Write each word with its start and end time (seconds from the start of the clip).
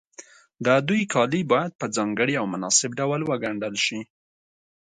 د 0.65 0.67
دوی 0.87 1.01
کالي 1.13 1.41
باید 1.51 1.71
په 1.79 1.85
ځانګړي 1.95 2.33
او 2.41 2.45
مناسب 2.53 2.89
ډول 2.99 3.21
وګنډل 3.29 3.75
شي. 3.85 3.99